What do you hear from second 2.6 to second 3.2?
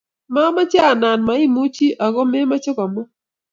komwa